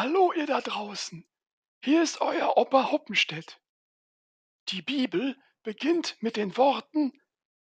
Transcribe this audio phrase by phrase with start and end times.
[0.00, 1.28] Hallo ihr da draußen,
[1.82, 3.60] hier ist euer Opa Hoppenstedt.
[4.68, 7.20] Die Bibel beginnt mit den Worten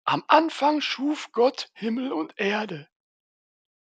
[0.03, 2.89] Am Anfang schuf Gott Himmel und Erde.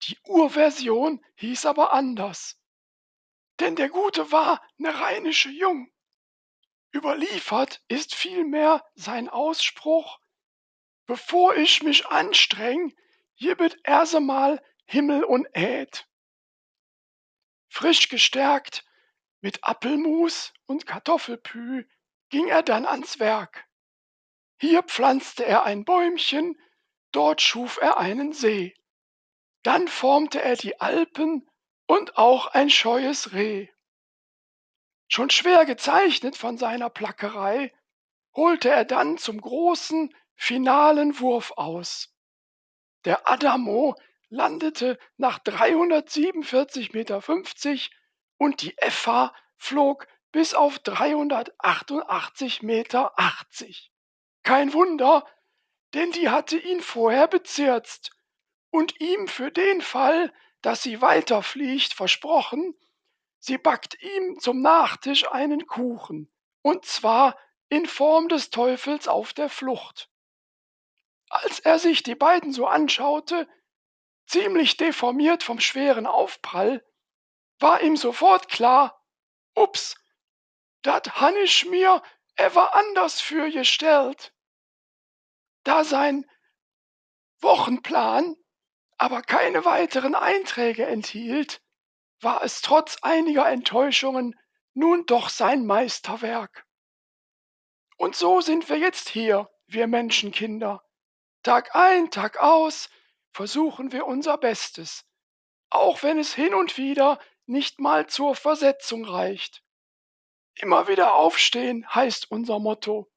[0.04, 2.59] Die Urversion hieß aber anders.
[3.61, 5.89] Denn der Gute war ne rheinische Jung.
[6.93, 10.20] Überliefert ist vielmehr sein Ausspruch
[11.05, 12.93] Bevor ich mich anstreng,
[13.36, 16.05] jibbet erse mal Himmel und Äd.
[17.68, 18.86] Frisch gestärkt
[19.42, 21.88] mit Apfelmus und Kartoffelpü
[22.29, 23.68] ging er dann ans Werk.
[24.60, 26.60] Hier pflanzte er ein Bäumchen,
[27.11, 28.74] dort schuf er einen See.
[29.64, 31.50] Dann formte er die Alpen
[31.88, 33.67] und auch ein scheues Reh.
[35.08, 37.73] Schon schwer gezeichnet von seiner Plackerei,
[38.36, 42.13] holte er dann zum großen, finalen Wurf aus.
[43.05, 43.95] Der Adamo
[44.29, 47.23] landete nach 347,50 Meter
[48.37, 53.13] und die Effa flog bis auf 388,80 Meter.
[54.43, 55.25] Kein Wunder,
[55.93, 58.11] denn die hatte ihn vorher bezirzt
[58.69, 62.75] und ihm für den Fall, dass sie weiterfliegt, versprochen,
[63.39, 66.29] sie backt ihm zum Nachtisch einen Kuchen,
[66.61, 67.37] und zwar
[67.69, 70.09] in Form des Teufels auf der Flucht.
[71.29, 73.47] Als er sich die beiden so anschaute,
[74.25, 76.85] ziemlich deformiert vom schweren Aufprall,
[77.59, 79.01] war ihm sofort klar,
[79.55, 79.95] ups,
[80.81, 82.01] dat han ich mir
[82.35, 84.33] ever anders für gestellt.
[85.63, 86.29] Da sein
[87.39, 88.35] Wochenplan
[88.97, 91.61] aber keine weiteren Einträge enthielt,
[92.21, 94.39] war es trotz einiger Enttäuschungen
[94.73, 96.65] nun doch sein Meisterwerk.
[97.97, 100.83] Und so sind wir jetzt hier, wir Menschenkinder.
[101.43, 102.89] Tag ein, Tag aus
[103.36, 105.05] versuchen wir unser Bestes,
[105.69, 109.61] auch wenn es hin und wieder nicht mal zur Versetzung reicht.
[110.54, 113.11] Immer wieder aufstehen heißt unser Motto.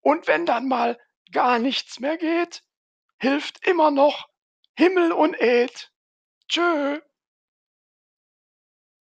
[0.00, 1.00] Und wenn dann mal
[1.32, 2.62] gar nichts mehr geht,
[3.16, 4.28] hilft immer noch
[4.76, 5.90] Himmel und Ed.
[6.48, 7.00] Tschö.